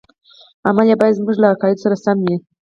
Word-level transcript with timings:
عمل 0.67 0.87
یې 0.91 0.95
باید 1.01 1.17
زموږ 1.19 1.35
له 1.39 1.47
عقایدو 1.53 1.83
سره 1.85 1.95
سم 2.03 2.17
وي. 2.25 2.35